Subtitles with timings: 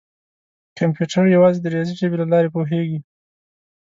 [0.79, 2.99] کمپیوټر یوازې د ریاضي ژبې له لارې پوهېږي.